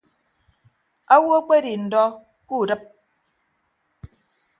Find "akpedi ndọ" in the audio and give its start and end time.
1.39-2.03